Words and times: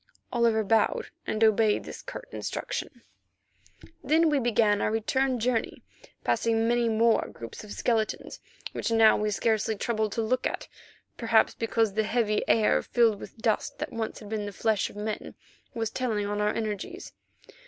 Oliver 0.33 0.63
bowed 0.63 1.11
and 1.27 1.43
obeyed 1.43 1.83
this 1.83 2.01
curt 2.01 2.27
instruction. 2.31 3.03
Then 4.03 4.31
we 4.31 4.39
began 4.39 4.81
our 4.81 4.89
return 4.89 5.39
journey, 5.39 5.83
passing 6.23 6.67
many 6.67 6.89
more 6.89 7.27
groups 7.31 7.63
of 7.63 7.71
skeletons 7.73 8.39
which 8.71 8.89
now 8.89 9.15
we 9.15 9.29
scarcely 9.29 9.75
troubled 9.75 10.11
to 10.13 10.23
look 10.23 10.47
at, 10.47 10.67
perhaps 11.17 11.53
because 11.53 11.93
the 11.93 12.01
heavy 12.01 12.41
air 12.49 12.81
filled 12.81 13.19
with 13.19 13.37
dust 13.37 13.77
that 13.77 13.93
once 13.93 14.17
had 14.17 14.29
been 14.29 14.47
the 14.47 14.51
flesh 14.51 14.89
of 14.89 14.95
men, 14.95 15.35
was 15.75 15.91
telling 15.91 16.25
on 16.25 16.41
our 16.41 16.51
energies. 16.51 17.13